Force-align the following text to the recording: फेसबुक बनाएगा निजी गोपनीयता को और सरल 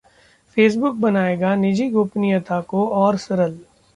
फेसबुक 0.57 0.95
बनाएगा 0.97 1.53
निजी 1.55 1.89
गोपनीयता 1.89 2.59
को 2.69 2.87
और 2.95 3.17
सरल 3.17 3.57